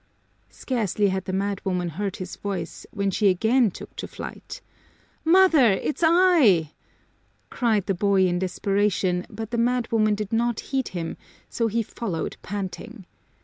[0.49, 4.59] Scarcely had the madwoman heard his voice when she again took to flight.
[5.23, 6.71] "Mother, it's I!"
[7.51, 11.17] cried the boy in desperation, but the madwoman did not heed him,
[11.51, 13.05] so he followed panting.